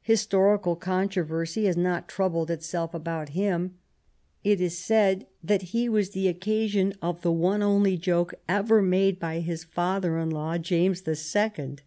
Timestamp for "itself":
2.50-2.94